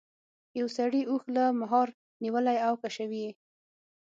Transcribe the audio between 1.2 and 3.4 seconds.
له مهار نیولی او کشوي یې.